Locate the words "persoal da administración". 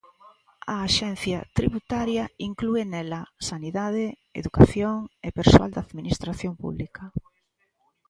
5.37-6.53